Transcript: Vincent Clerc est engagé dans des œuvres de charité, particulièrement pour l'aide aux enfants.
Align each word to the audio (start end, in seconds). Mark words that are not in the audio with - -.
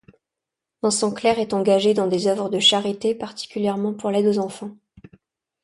Vincent 0.81 1.11
Clerc 1.11 1.37
est 1.37 1.53
engagé 1.53 1.93
dans 1.93 2.07
des 2.07 2.25
œuvres 2.25 2.49
de 2.49 2.57
charité, 2.57 3.13
particulièrement 3.13 3.93
pour 3.93 4.09
l'aide 4.09 4.25
aux 4.25 4.39
enfants. 4.39 4.75